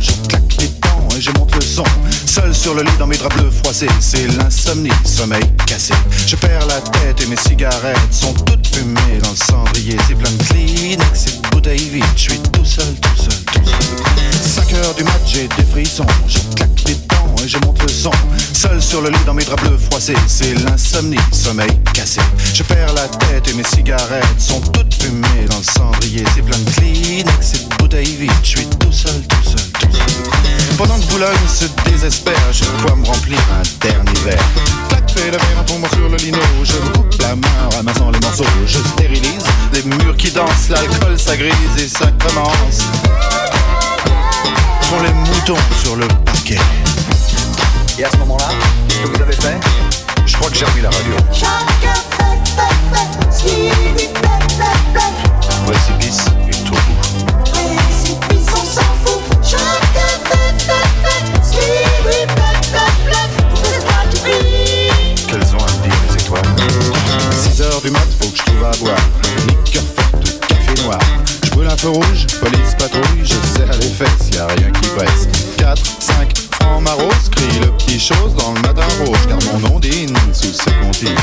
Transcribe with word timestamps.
Je 0.00 0.10
claque 0.28 0.56
les 0.58 0.68
dents 0.68 1.08
et 1.16 1.20
je 1.20 1.30
monte 1.32 1.54
le 1.54 1.60
son. 1.60 1.84
Seul 2.26 2.54
sur 2.54 2.74
le 2.74 2.82
lit 2.82 2.96
dans 2.98 3.06
mes 3.06 3.16
draps 3.16 3.36
bleus 3.36 3.50
froissés, 3.50 3.88
c'est 4.00 4.26
l'insomnie, 4.36 4.90
sommeil 5.04 5.44
cassé. 5.66 5.94
Je 6.26 6.34
perds 6.36 6.66
la 6.66 6.80
tête 6.80 7.20
et 7.22 7.26
mes 7.26 7.36
cigarettes 7.36 7.98
sont 8.10 8.32
toutes 8.32 8.66
fumées 8.66 9.18
dans 9.22 9.30
le 9.30 9.36
cendrier. 9.36 9.96
C'est 10.08 10.16
plein 10.16 10.30
de 10.30 10.42
Kleenex 10.42 11.26
et 11.26 11.40
de 11.40 11.48
bouteilles 11.50 11.88
vides. 11.88 12.04
Je 12.16 12.20
suis 12.20 12.38
tout 12.38 12.64
seul, 12.64 12.94
tout 13.00 13.16
seul, 13.16 13.38
tout 13.52 13.64
seul. 13.64 14.64
5 14.66 14.72
heures 14.74 14.94
du 14.94 15.04
mat, 15.04 15.20
j'ai 15.26 15.46
des 15.46 15.64
frissons. 15.70 16.06
Je 16.26 16.38
claque 16.56 16.82
les 16.86 16.94
dents 16.94 17.34
et 17.44 17.48
je 17.48 17.58
monte 17.58 17.80
le 17.82 17.88
son. 17.88 18.10
Seul 18.60 18.82
sur 18.82 19.00
le 19.00 19.08
lit 19.08 19.24
dans 19.24 19.32
mes 19.32 19.42
draps 19.42 19.62
bleus 19.62 19.78
froissés, 19.78 20.14
c'est 20.26 20.52
l'insomnie, 20.52 21.16
sommeil 21.32 21.70
cassé. 21.94 22.20
Je 22.52 22.62
perds 22.62 22.92
la 22.92 23.08
tête 23.08 23.48
et 23.48 23.54
mes 23.54 23.64
cigarettes 23.64 24.38
sont 24.38 24.60
toutes 24.60 24.92
fumées 25.02 25.46
dans 25.48 25.56
le 25.56 25.64
cendrier. 25.64 26.22
C'est 26.34 26.42
plein 26.42 26.58
de 26.58 26.70
Kleenex 26.72 27.54
et 27.54 27.64
de 27.64 27.76
bouteilles 27.76 28.16
vides. 28.16 28.30
Je 28.42 28.48
suis 28.48 28.66
tout 28.66 28.92
seul, 28.92 29.18
tout 29.26 29.42
seul, 29.44 29.66
tout 29.80 29.96
seul. 29.96 30.76
Pendant 30.76 30.98
que 30.98 31.06
Boulogne 31.06 31.48
se 31.48 31.64
désespère, 31.88 32.52
je 32.52 32.64
dois 32.84 32.96
me 32.96 33.06
remplir 33.06 33.38
un 33.58 33.62
dernier 33.80 34.20
verre. 34.26 34.44
Clac, 34.90 35.10
fait 35.10 35.30
le 35.30 35.38
verre 35.38 35.60
en 35.60 35.64
tombant 35.64 35.88
sur 35.88 36.10
le 36.10 36.18
lino. 36.18 36.38
Je 36.62 36.76
coupe 36.92 37.18
la 37.22 37.36
main 37.36 37.48
en 37.64 37.76
ramassant 37.76 38.10
les 38.10 38.20
morceaux. 38.20 38.44
Je 38.66 38.76
stérilise 38.76 39.46
les 39.72 39.84
murs 39.84 40.18
qui 40.18 40.30
dansent, 40.32 40.68
l'alcool 40.68 41.18
ça 41.18 41.34
grise 41.34 41.54
et 41.78 41.88
ça 41.88 42.12
commence. 42.26 42.80
Font 44.82 45.02
les 45.02 45.12
moutons 45.14 45.56
sur 45.82 45.96
le 45.96 46.06
parquet. 46.26 46.58
Et 48.00 48.04
à 48.04 48.10
ce 48.10 48.16
moment-là, 48.16 48.48
qu'est-ce 48.88 49.00
que 49.02 49.08
vous 49.08 49.22
avez 49.22 49.34
fait? 49.34 49.60
Je 50.24 50.34
crois 50.34 50.48
que 50.48 50.56
j'ai 50.56 50.64
remis 50.64 50.80
la 50.80 50.88
radio. 50.88 51.12
Chacun 51.34 51.92
fait, 52.16 52.40
fait, 52.56 52.72
fait 52.94 53.30
ce 53.30 53.42
qui 53.42 53.56
lui 53.68 54.08
plaît, 54.08 54.40
plaît, 54.56 54.80
plaît. 54.94 55.12
Précipice 55.66 56.24
et 56.48 56.64
tout. 56.64 56.72
Précipice, 57.44 58.46
on 58.54 58.64
s'en 58.64 58.80
fout. 59.04 59.20
Chacun 59.42 60.12
fait, 60.24 60.64
fait, 60.64 60.88
fait 61.04 61.44
ce 61.44 61.50
qui 61.50 61.58
lui 61.58 62.24
plaît, 62.24 62.56
plaît, 62.72 62.92
plaît. 63.04 63.28
Pour 63.50 63.60
les 63.64 63.76
étoiles 63.76 64.08
qui 64.14 64.20
brillent. 64.20 65.26
Qu'elles 65.26 65.54
ont 65.54 65.58
à 65.58 65.70
me 65.70 65.82
dire 65.82 66.00
les 66.08 66.22
étoiles? 66.22 67.52
6 67.52 67.60
heures 67.60 67.82
du 67.82 67.90
mat, 67.90 68.08
faut 68.18 68.30
que 68.30 68.38
je 68.38 68.42
trouve 68.44 68.64
à 68.64 68.70
boire 68.78 69.04
Liqueur 69.46 69.82
forte, 69.94 70.40
café 70.48 70.82
noir 70.84 70.98
Je 71.44 71.50
brûle 71.50 71.68
un 71.68 71.76
feu 71.76 71.90
rouge, 71.90 72.26
police 72.40 72.74
patrouille 72.78 73.24
Je 73.24 73.34
serre 73.58 73.76
les 73.78 73.88
fesses, 73.90 74.30
y 74.32 74.38
a 74.38 74.46
rien 74.46 74.70
qui 74.70 74.88
presse 74.88 75.28
4, 75.58 75.82
5, 76.00 76.32
francs 76.52 76.82
maros 76.82 77.12
dans 78.36 78.52
le 78.52 78.60
matin 78.60 78.86
rouge 79.04 79.18
Car 79.28 79.38
mon 79.52 79.74
ondine 79.74 80.14
sous 80.32 80.52
ses 80.52 80.72
comptines. 80.82 81.14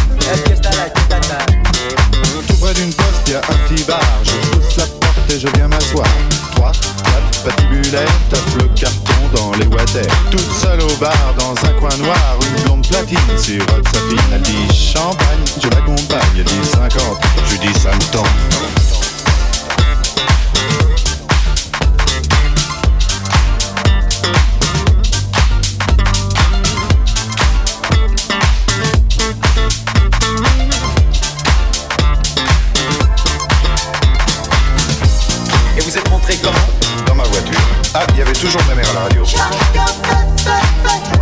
Tout 2.47 2.55
près 2.57 2.73
d'une 2.73 2.93
poste, 2.93 3.29
y 3.29 3.35
a 3.35 3.39
un 3.39 3.67
petit 3.67 3.83
bar. 3.83 3.99
Je 4.23 4.49
pousse 4.49 4.77
la 4.77 4.85
porte 4.85 5.31
et 5.31 5.39
je 5.39 5.47
viens 5.55 5.67
m'asseoir. 5.67 6.07
3, 6.55 6.71
4, 6.71 7.43
patibulaire 7.43 8.07
Tape 8.29 8.55
le 8.57 8.63
carton 8.69 9.13
dans 9.35 9.51
les 9.57 9.67
water 9.67 10.05
Toute 10.31 10.51
seule 10.59 10.81
au 10.81 10.95
bar, 10.99 11.13
dans 11.37 11.53
un 11.67 11.73
coin 11.73 11.95
noir 11.97 12.39
Une 12.41 12.63
blonde 12.63 12.87
platine. 12.87 13.17
Sirote 13.37 13.87
sa 13.93 13.99
fille 14.09 14.19
Elle 14.33 14.41
dit 14.41 14.75
champagne, 14.75 15.43
je 15.61 15.69
l'accompagne 15.69 16.19
Elle 16.37 16.43
dit 16.43 16.65
50, 16.71 16.91
je 17.51 17.57
dis 17.57 17.79
ça 17.79 17.91
me 17.91 18.11
tente 18.11 18.56
ce 38.37 38.41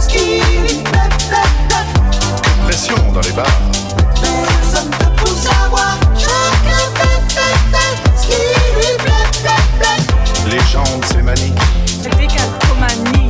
qui 0.07 0.17
lui 0.17 0.83
plaît, 0.83 1.09
plaît, 1.29 1.37
plaît. 1.69 2.65
Pression 2.65 2.95
dans 3.13 3.21
les 3.21 3.31
bars 3.31 3.45
Personne 4.21 4.89
ne 4.89 5.23
peut 5.23 5.35
savoir. 5.35 5.97
Les 10.49 10.59
jambes, 10.71 11.05
c'est 11.07 11.21
manie 11.21 11.53
C'était 11.85 12.27
calcomanie. 12.27 13.29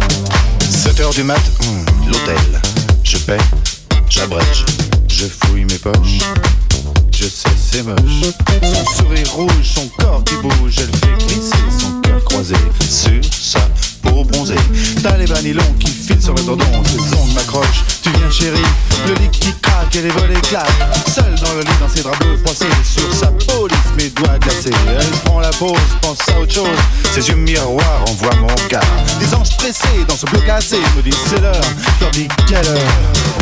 7 0.59 0.99
heures 1.01 1.09
du 1.11 1.23
mat, 1.23 1.39
hmm, 1.61 2.07
l'hôtel. 2.07 2.61
Je 3.03 3.17
paie, 3.17 3.37
j'abrège, 4.09 4.65
je 5.07 5.25
fouille 5.25 5.65
mes 5.65 5.77
poches. 5.77 6.19
Je 7.11 7.25
sais, 7.25 7.49
c'est 7.55 7.83
moche. 7.83 8.33
Son 8.63 8.85
sourire 9.03 9.31
rouge, 9.33 9.51
son 9.63 9.87
corps 9.99 10.23
qui 10.23 10.35
bouge, 10.37 10.75
elle 10.79 10.97
fait 10.97 11.25
glisser 11.25 11.55
son 11.79 12.04
sur 12.43 13.23
sa 13.31 13.59
peau 14.01 14.23
bronzée. 14.23 14.55
T'as 15.01 15.17
les 15.17 15.25
vanillons 15.25 15.73
qui 15.79 15.87
filent 15.91 16.21
sur 16.21 16.33
le 16.33 16.41
tendon, 16.41 16.65
ses 16.85 16.99
ongles 17.15 17.33
m'accrochent. 17.33 17.83
Tu 18.01 18.09
viens, 18.09 18.29
chérie, 18.29 18.59
le 19.07 19.13
lit 19.15 19.29
qui 19.29 19.53
craque 19.61 19.95
et 19.95 20.01
les 20.01 20.09
volets 20.09 20.41
claquent. 20.41 20.67
Seule 21.07 21.35
dans 21.35 21.53
le 21.53 21.61
lit, 21.61 21.77
dans 21.79 21.87
ses 21.87 22.03
draps 22.03 22.19
bleus 22.19 22.37
froissés, 22.43 22.65
sur 22.83 23.13
sa 23.13 23.27
peau 23.27 23.67
lisse, 23.67 23.79
mes 23.97 24.09
doigts 24.09 24.37
glacés. 24.39 24.71
Elle 24.99 25.19
prend 25.23 25.39
la 25.39 25.51
pause, 25.51 25.77
pense 26.01 26.19
à 26.29 26.39
autre 26.39 26.53
chose. 26.53 26.77
Ses 27.13 27.29
yeux 27.29 27.35
miroirs 27.35 28.03
envoient 28.09 28.35
mon 28.35 28.47
regard. 28.47 28.83
Des 29.19 29.33
anges 29.33 29.55
pressés 29.57 30.05
dans 30.07 30.17
ce 30.17 30.25
bleu 30.25 30.41
cassé 30.41 30.77
me 30.97 31.01
disent 31.01 31.15
c'est 31.29 31.41
l'heure. 31.41 31.61
Leur 32.01 32.11
dis 32.11 32.27
quelle 32.47 32.67
heure? 32.67 33.34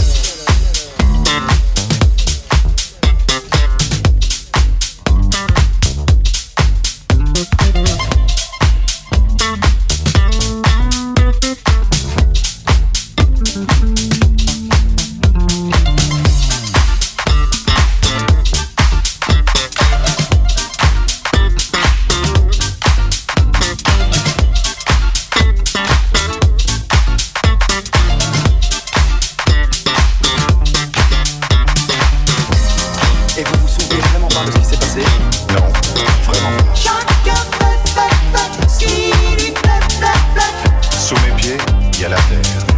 Il 41.95 42.01
y 42.01 42.05
a 42.05 42.09
la 42.09 42.15
terre. 42.17 42.72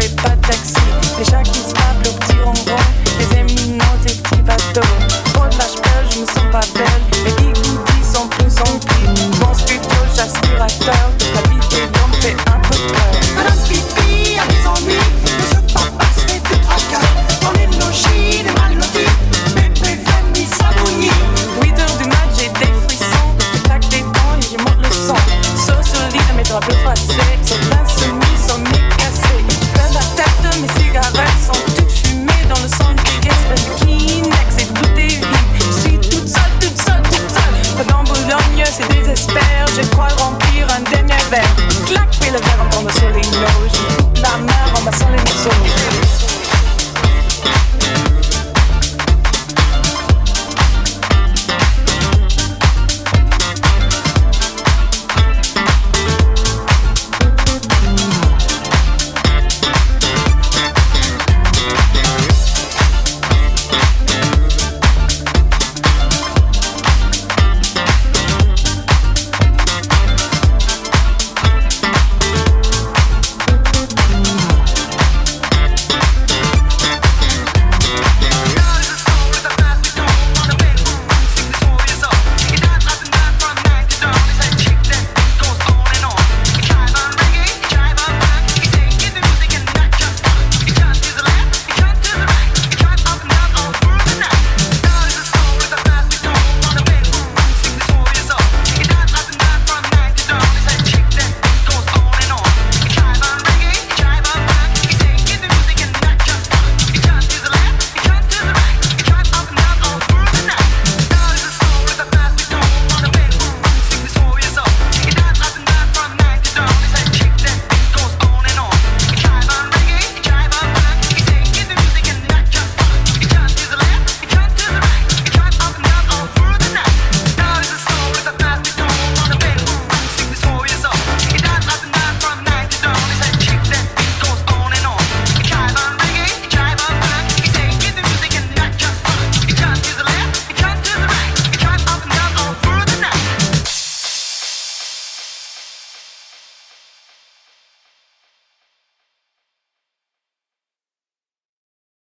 Et 0.00 0.08
pas 0.22 0.30
de 0.30 0.40
taxi. 0.46 1.77